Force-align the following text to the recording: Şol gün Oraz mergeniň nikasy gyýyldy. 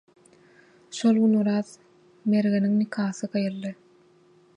Şol 0.99 1.17
gün 1.25 1.35
Oraz 1.41 1.67
mergeniň 2.33 2.73
nikasy 2.79 3.31
gyýyldy. 3.37 3.75